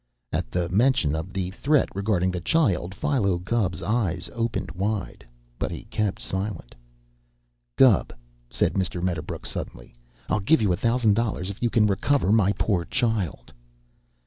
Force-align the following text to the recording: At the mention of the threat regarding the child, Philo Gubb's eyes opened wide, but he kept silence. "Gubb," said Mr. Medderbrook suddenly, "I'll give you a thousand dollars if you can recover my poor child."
At 0.33 0.49
the 0.49 0.67
mention 0.69 1.13
of 1.13 1.31
the 1.31 1.51
threat 1.51 1.87
regarding 1.95 2.31
the 2.31 2.41
child, 2.41 2.95
Philo 2.95 3.37
Gubb's 3.37 3.83
eyes 3.83 4.31
opened 4.33 4.71
wide, 4.71 5.23
but 5.59 5.69
he 5.69 5.83
kept 5.91 6.19
silence. 6.23 6.71
"Gubb," 7.75 8.11
said 8.49 8.73
Mr. 8.73 8.99
Medderbrook 8.99 9.45
suddenly, 9.45 9.93
"I'll 10.27 10.39
give 10.39 10.59
you 10.59 10.73
a 10.73 10.75
thousand 10.75 11.13
dollars 11.13 11.51
if 11.51 11.61
you 11.61 11.69
can 11.69 11.85
recover 11.85 12.31
my 12.31 12.51
poor 12.53 12.83
child." 12.83 13.53